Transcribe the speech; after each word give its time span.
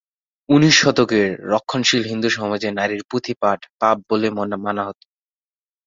উনিশ 0.49 0.75
শতকের 0.81 1.27
রক্ষণশীল 1.51 2.03
হিন্দু 2.05 2.29
সমাজে 2.37 2.69
নারীর 2.71 3.01
পুঁথি 3.09 3.33
পাঠ 3.41 3.59
পাপ 3.79 3.97
বলে 4.09 4.27
মানা 4.35 4.83
হত। 4.87 4.99